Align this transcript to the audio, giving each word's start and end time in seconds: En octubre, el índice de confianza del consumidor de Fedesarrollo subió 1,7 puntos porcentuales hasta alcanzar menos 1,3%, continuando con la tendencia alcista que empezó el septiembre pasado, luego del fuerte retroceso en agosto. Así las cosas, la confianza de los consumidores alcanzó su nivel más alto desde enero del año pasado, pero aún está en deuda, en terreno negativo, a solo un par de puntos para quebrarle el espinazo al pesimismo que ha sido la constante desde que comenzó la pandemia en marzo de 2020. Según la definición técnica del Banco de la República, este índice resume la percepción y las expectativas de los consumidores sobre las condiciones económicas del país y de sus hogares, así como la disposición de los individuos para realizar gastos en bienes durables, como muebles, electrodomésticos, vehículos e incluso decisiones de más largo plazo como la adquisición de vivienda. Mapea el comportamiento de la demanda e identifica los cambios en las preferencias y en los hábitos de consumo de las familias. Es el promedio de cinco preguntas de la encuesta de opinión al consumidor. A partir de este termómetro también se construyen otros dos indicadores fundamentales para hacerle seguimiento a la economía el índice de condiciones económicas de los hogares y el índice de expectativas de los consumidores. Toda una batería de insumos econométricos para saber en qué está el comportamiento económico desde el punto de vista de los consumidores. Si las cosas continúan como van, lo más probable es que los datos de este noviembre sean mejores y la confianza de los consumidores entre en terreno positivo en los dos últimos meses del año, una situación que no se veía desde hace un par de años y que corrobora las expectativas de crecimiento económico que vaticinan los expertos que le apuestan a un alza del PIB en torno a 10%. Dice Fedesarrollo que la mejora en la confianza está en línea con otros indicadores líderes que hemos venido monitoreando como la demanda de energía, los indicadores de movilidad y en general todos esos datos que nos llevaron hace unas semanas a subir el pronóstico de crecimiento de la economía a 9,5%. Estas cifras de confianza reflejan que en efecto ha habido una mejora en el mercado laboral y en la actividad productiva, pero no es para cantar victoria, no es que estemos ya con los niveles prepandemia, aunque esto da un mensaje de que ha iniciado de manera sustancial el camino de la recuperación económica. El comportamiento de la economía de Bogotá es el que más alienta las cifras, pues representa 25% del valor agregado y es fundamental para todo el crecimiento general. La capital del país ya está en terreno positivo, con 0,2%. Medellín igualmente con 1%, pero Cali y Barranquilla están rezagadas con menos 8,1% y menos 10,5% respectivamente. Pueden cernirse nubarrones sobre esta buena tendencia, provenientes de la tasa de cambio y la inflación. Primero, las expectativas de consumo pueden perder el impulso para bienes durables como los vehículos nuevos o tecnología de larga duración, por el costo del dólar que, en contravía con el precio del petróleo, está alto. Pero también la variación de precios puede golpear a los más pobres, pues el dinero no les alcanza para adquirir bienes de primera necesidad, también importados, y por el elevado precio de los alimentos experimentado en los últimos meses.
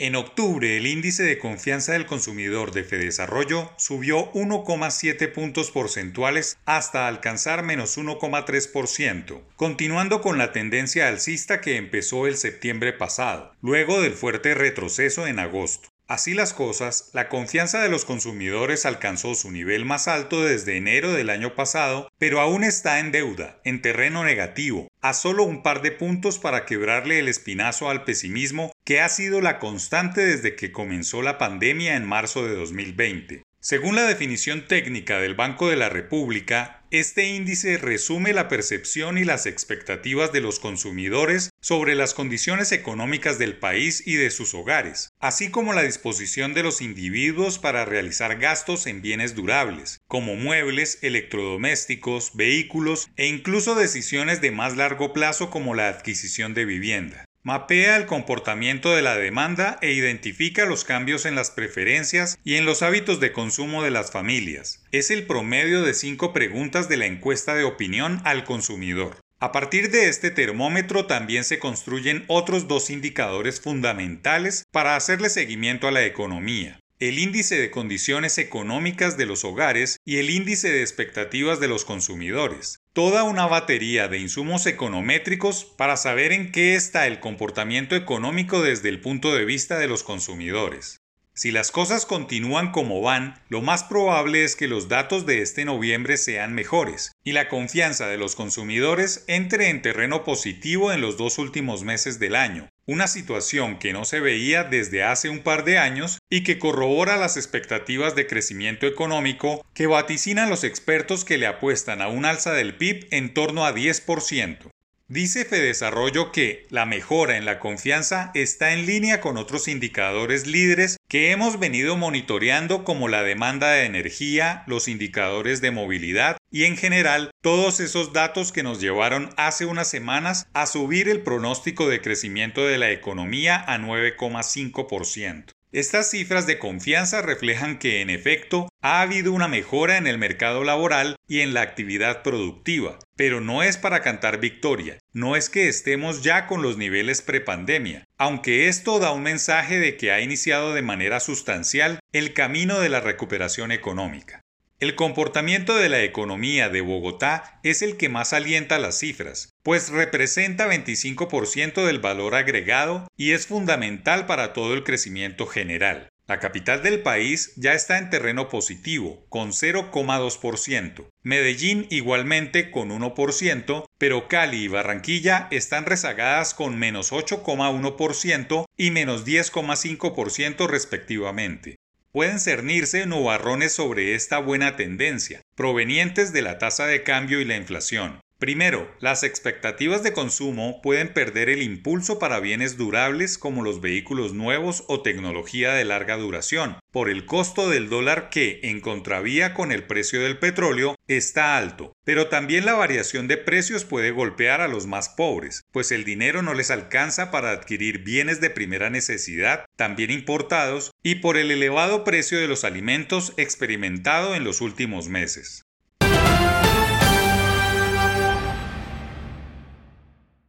En 0.00 0.16
octubre, 0.16 0.78
el 0.78 0.86
índice 0.86 1.24
de 1.24 1.38
confianza 1.38 1.92
del 1.92 2.06
consumidor 2.06 2.72
de 2.72 2.84
Fedesarrollo 2.84 3.70
subió 3.76 4.32
1,7 4.32 5.30
puntos 5.30 5.70
porcentuales 5.70 6.56
hasta 6.64 7.06
alcanzar 7.06 7.62
menos 7.62 7.98
1,3%, 7.98 9.42
continuando 9.56 10.22
con 10.22 10.38
la 10.38 10.52
tendencia 10.52 11.06
alcista 11.06 11.60
que 11.60 11.76
empezó 11.76 12.26
el 12.26 12.38
septiembre 12.38 12.94
pasado, 12.94 13.54
luego 13.60 14.00
del 14.00 14.14
fuerte 14.14 14.54
retroceso 14.54 15.26
en 15.26 15.38
agosto. 15.38 15.89
Así 16.10 16.34
las 16.34 16.54
cosas, 16.54 17.10
la 17.12 17.28
confianza 17.28 17.80
de 17.80 17.88
los 17.88 18.04
consumidores 18.04 18.84
alcanzó 18.84 19.36
su 19.36 19.52
nivel 19.52 19.84
más 19.84 20.08
alto 20.08 20.42
desde 20.42 20.76
enero 20.76 21.12
del 21.12 21.30
año 21.30 21.54
pasado, 21.54 22.08
pero 22.18 22.40
aún 22.40 22.64
está 22.64 22.98
en 22.98 23.12
deuda, 23.12 23.60
en 23.62 23.80
terreno 23.80 24.24
negativo, 24.24 24.88
a 25.00 25.14
solo 25.14 25.44
un 25.44 25.62
par 25.62 25.82
de 25.82 25.92
puntos 25.92 26.40
para 26.40 26.66
quebrarle 26.66 27.20
el 27.20 27.28
espinazo 27.28 27.88
al 27.88 28.02
pesimismo 28.02 28.72
que 28.82 29.00
ha 29.00 29.08
sido 29.08 29.40
la 29.40 29.60
constante 29.60 30.26
desde 30.26 30.56
que 30.56 30.72
comenzó 30.72 31.22
la 31.22 31.38
pandemia 31.38 31.94
en 31.94 32.08
marzo 32.08 32.44
de 32.44 32.56
2020. 32.56 33.44
Según 33.60 33.94
la 33.94 34.02
definición 34.02 34.66
técnica 34.66 35.20
del 35.20 35.36
Banco 35.36 35.70
de 35.70 35.76
la 35.76 35.90
República, 35.90 36.79
este 36.90 37.28
índice 37.28 37.78
resume 37.78 38.32
la 38.32 38.48
percepción 38.48 39.16
y 39.16 39.24
las 39.24 39.46
expectativas 39.46 40.32
de 40.32 40.40
los 40.40 40.58
consumidores 40.58 41.50
sobre 41.60 41.94
las 41.94 42.14
condiciones 42.14 42.72
económicas 42.72 43.38
del 43.38 43.56
país 43.56 44.02
y 44.04 44.16
de 44.16 44.30
sus 44.30 44.54
hogares, 44.54 45.10
así 45.20 45.50
como 45.50 45.72
la 45.72 45.82
disposición 45.82 46.52
de 46.52 46.64
los 46.64 46.80
individuos 46.80 47.60
para 47.60 47.84
realizar 47.84 48.38
gastos 48.38 48.88
en 48.88 49.02
bienes 49.02 49.36
durables, 49.36 50.00
como 50.08 50.34
muebles, 50.34 50.98
electrodomésticos, 51.02 52.32
vehículos 52.34 53.08
e 53.16 53.28
incluso 53.28 53.76
decisiones 53.76 54.40
de 54.40 54.50
más 54.50 54.76
largo 54.76 55.12
plazo 55.12 55.50
como 55.50 55.76
la 55.76 55.88
adquisición 55.88 56.54
de 56.54 56.64
vivienda. 56.64 57.24
Mapea 57.42 57.96
el 57.96 58.04
comportamiento 58.04 58.94
de 58.94 59.00
la 59.00 59.16
demanda 59.16 59.78
e 59.80 59.92
identifica 59.92 60.66
los 60.66 60.84
cambios 60.84 61.24
en 61.24 61.34
las 61.34 61.50
preferencias 61.50 62.38
y 62.44 62.56
en 62.56 62.66
los 62.66 62.82
hábitos 62.82 63.18
de 63.18 63.32
consumo 63.32 63.82
de 63.82 63.90
las 63.90 64.10
familias. 64.10 64.84
Es 64.92 65.10
el 65.10 65.26
promedio 65.26 65.80
de 65.82 65.94
cinco 65.94 66.34
preguntas 66.34 66.90
de 66.90 66.98
la 66.98 67.06
encuesta 67.06 67.54
de 67.54 67.64
opinión 67.64 68.20
al 68.24 68.44
consumidor. 68.44 69.16
A 69.38 69.52
partir 69.52 69.90
de 69.90 70.10
este 70.10 70.30
termómetro 70.30 71.06
también 71.06 71.44
se 71.44 71.58
construyen 71.58 72.24
otros 72.26 72.68
dos 72.68 72.90
indicadores 72.90 73.58
fundamentales 73.58 74.64
para 74.70 74.94
hacerle 74.94 75.30
seguimiento 75.30 75.88
a 75.88 75.92
la 75.92 76.04
economía 76.04 76.79
el 77.00 77.18
índice 77.18 77.58
de 77.58 77.70
condiciones 77.70 78.36
económicas 78.36 79.16
de 79.16 79.24
los 79.24 79.42
hogares 79.46 79.96
y 80.04 80.18
el 80.18 80.28
índice 80.28 80.70
de 80.70 80.82
expectativas 80.82 81.58
de 81.58 81.66
los 81.66 81.86
consumidores. 81.86 82.80
Toda 82.92 83.22
una 83.22 83.46
batería 83.46 84.06
de 84.08 84.18
insumos 84.18 84.66
econométricos 84.66 85.64
para 85.64 85.96
saber 85.96 86.30
en 86.32 86.52
qué 86.52 86.74
está 86.74 87.06
el 87.06 87.18
comportamiento 87.18 87.96
económico 87.96 88.60
desde 88.60 88.90
el 88.90 89.00
punto 89.00 89.34
de 89.34 89.46
vista 89.46 89.78
de 89.78 89.88
los 89.88 90.02
consumidores. 90.02 91.00
Si 91.32 91.52
las 91.52 91.70
cosas 91.70 92.04
continúan 92.04 92.70
como 92.70 93.00
van, 93.00 93.40
lo 93.48 93.62
más 93.62 93.82
probable 93.84 94.44
es 94.44 94.54
que 94.54 94.68
los 94.68 94.88
datos 94.88 95.24
de 95.24 95.40
este 95.40 95.64
noviembre 95.64 96.18
sean 96.18 96.52
mejores 96.52 97.12
y 97.24 97.32
la 97.32 97.48
confianza 97.48 98.08
de 98.08 98.18
los 98.18 98.34
consumidores 98.34 99.24
entre 99.26 99.70
en 99.70 99.80
terreno 99.80 100.22
positivo 100.22 100.92
en 100.92 101.00
los 101.00 101.16
dos 101.16 101.38
últimos 101.38 101.82
meses 101.82 102.18
del 102.18 102.36
año, 102.36 102.68
una 102.90 103.06
situación 103.06 103.78
que 103.78 103.92
no 103.92 104.04
se 104.04 104.18
veía 104.18 104.64
desde 104.64 105.04
hace 105.04 105.28
un 105.28 105.44
par 105.44 105.62
de 105.62 105.78
años 105.78 106.18
y 106.28 106.42
que 106.42 106.58
corrobora 106.58 107.16
las 107.16 107.36
expectativas 107.36 108.16
de 108.16 108.26
crecimiento 108.26 108.84
económico 108.84 109.64
que 109.74 109.86
vaticinan 109.86 110.50
los 110.50 110.64
expertos 110.64 111.24
que 111.24 111.38
le 111.38 111.46
apuestan 111.46 112.02
a 112.02 112.08
un 112.08 112.24
alza 112.24 112.52
del 112.52 112.74
PIB 112.74 113.06
en 113.12 113.32
torno 113.32 113.64
a 113.64 113.72
10%. 113.72 114.70
Dice 115.10 115.44
Fedesarrollo 115.44 116.30
que 116.30 116.68
la 116.70 116.86
mejora 116.86 117.36
en 117.36 117.44
la 117.44 117.58
confianza 117.58 118.30
está 118.34 118.74
en 118.74 118.86
línea 118.86 119.20
con 119.20 119.38
otros 119.38 119.66
indicadores 119.66 120.46
líderes 120.46 120.98
que 121.08 121.32
hemos 121.32 121.58
venido 121.58 121.96
monitoreando 121.96 122.84
como 122.84 123.08
la 123.08 123.24
demanda 123.24 123.72
de 123.72 123.86
energía, 123.86 124.62
los 124.68 124.86
indicadores 124.86 125.60
de 125.60 125.72
movilidad 125.72 126.36
y 126.52 126.62
en 126.62 126.76
general 126.76 127.32
todos 127.42 127.80
esos 127.80 128.12
datos 128.12 128.52
que 128.52 128.62
nos 128.62 128.80
llevaron 128.80 129.30
hace 129.36 129.66
unas 129.66 129.90
semanas 129.90 130.46
a 130.52 130.66
subir 130.66 131.08
el 131.08 131.22
pronóstico 131.22 131.88
de 131.88 132.00
crecimiento 132.00 132.64
de 132.64 132.78
la 132.78 132.92
economía 132.92 133.64
a 133.66 133.78
9,5%. 133.78 135.46
Estas 135.72 136.08
cifras 136.10 136.46
de 136.46 136.60
confianza 136.60 137.20
reflejan 137.20 137.80
que 137.80 138.00
en 138.00 138.10
efecto 138.10 138.68
ha 138.82 139.02
habido 139.02 139.32
una 139.32 139.48
mejora 139.48 139.98
en 139.98 140.06
el 140.06 140.18
mercado 140.18 140.64
laboral 140.64 141.16
y 141.28 141.40
en 141.40 141.52
la 141.54 141.62
actividad 141.62 142.22
productiva, 142.22 142.98
pero 143.16 143.40
no 143.40 143.62
es 143.62 143.76
para 143.76 144.00
cantar 144.00 144.40
victoria, 144.40 144.98
no 145.12 145.36
es 145.36 145.50
que 145.50 145.68
estemos 145.68 146.22
ya 146.22 146.46
con 146.46 146.62
los 146.62 146.76
niveles 146.76 147.20
prepandemia, 147.22 148.06
aunque 148.16 148.68
esto 148.68 148.98
da 148.98 149.12
un 149.12 149.22
mensaje 149.22 149.78
de 149.78 149.96
que 149.96 150.12
ha 150.12 150.20
iniciado 150.20 150.72
de 150.72 150.82
manera 150.82 151.20
sustancial 151.20 152.00
el 152.12 152.32
camino 152.32 152.80
de 152.80 152.88
la 152.88 153.00
recuperación 153.00 153.72
económica. 153.72 154.40
El 154.80 154.94
comportamiento 154.94 155.76
de 155.76 155.90
la 155.90 156.02
economía 156.02 156.70
de 156.70 156.80
Bogotá 156.80 157.60
es 157.62 157.82
el 157.82 157.98
que 157.98 158.08
más 158.08 158.32
alienta 158.32 158.78
las 158.78 158.98
cifras, 158.98 159.52
pues 159.62 159.90
representa 159.90 160.72
25% 160.72 161.84
del 161.84 161.98
valor 161.98 162.34
agregado 162.34 163.06
y 163.14 163.32
es 163.32 163.46
fundamental 163.46 164.24
para 164.24 164.54
todo 164.54 164.72
el 164.72 164.82
crecimiento 164.82 165.46
general. 165.46 166.08
La 166.30 166.38
capital 166.38 166.84
del 166.84 167.02
país 167.02 167.54
ya 167.56 167.74
está 167.74 167.98
en 167.98 168.08
terreno 168.08 168.48
positivo, 168.48 169.26
con 169.30 169.50
0,2%. 169.50 171.08
Medellín 171.24 171.88
igualmente 171.90 172.70
con 172.70 172.90
1%, 172.90 173.84
pero 173.98 174.28
Cali 174.28 174.58
y 174.58 174.68
Barranquilla 174.68 175.48
están 175.50 175.86
rezagadas 175.86 176.54
con 176.54 176.78
menos 176.78 177.10
8,1% 177.10 178.64
y 178.76 178.92
menos 178.92 179.26
10,5% 179.26 180.68
respectivamente. 180.68 181.80
Pueden 182.12 182.38
cernirse 182.38 183.06
nubarrones 183.06 183.72
sobre 183.72 184.14
esta 184.14 184.38
buena 184.38 184.76
tendencia, 184.76 185.40
provenientes 185.56 186.32
de 186.32 186.42
la 186.42 186.58
tasa 186.58 186.86
de 186.86 187.02
cambio 187.02 187.40
y 187.40 187.44
la 187.44 187.56
inflación. 187.56 188.20
Primero, 188.40 188.90
las 189.00 189.22
expectativas 189.22 190.02
de 190.02 190.14
consumo 190.14 190.80
pueden 190.80 191.12
perder 191.12 191.50
el 191.50 191.60
impulso 191.60 192.18
para 192.18 192.40
bienes 192.40 192.78
durables 192.78 193.36
como 193.36 193.62
los 193.62 193.82
vehículos 193.82 194.32
nuevos 194.32 194.84
o 194.88 195.02
tecnología 195.02 195.74
de 195.74 195.84
larga 195.84 196.16
duración, 196.16 196.78
por 196.90 197.10
el 197.10 197.26
costo 197.26 197.68
del 197.68 197.90
dólar 197.90 198.30
que, 198.30 198.60
en 198.62 198.80
contravía 198.80 199.52
con 199.52 199.72
el 199.72 199.82
precio 199.82 200.22
del 200.22 200.38
petróleo, 200.38 200.96
está 201.06 201.58
alto. 201.58 201.92
Pero 202.02 202.28
también 202.28 202.64
la 202.64 202.72
variación 202.72 203.28
de 203.28 203.36
precios 203.36 203.84
puede 203.84 204.10
golpear 204.10 204.62
a 204.62 204.68
los 204.68 204.86
más 204.86 205.10
pobres, 205.10 205.64
pues 205.70 205.92
el 205.92 206.04
dinero 206.04 206.40
no 206.40 206.54
les 206.54 206.70
alcanza 206.70 207.30
para 207.30 207.50
adquirir 207.50 207.98
bienes 207.98 208.40
de 208.40 208.48
primera 208.48 208.88
necesidad, 208.88 209.66
también 209.76 210.10
importados, 210.10 210.92
y 211.02 211.16
por 211.16 211.36
el 211.36 211.50
elevado 211.50 212.04
precio 212.04 212.40
de 212.40 212.48
los 212.48 212.64
alimentos 212.64 213.34
experimentado 213.36 214.34
en 214.34 214.44
los 214.44 214.62
últimos 214.62 215.10
meses. 215.10 215.66